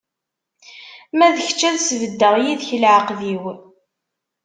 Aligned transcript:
Ma 1.17 1.27
d 1.35 1.37
kečč, 1.47 1.61
ad 1.69 1.77
sbeddeɣ 1.89 2.35
yid-k 2.43 2.69
leɛqed-iw. 2.81 3.43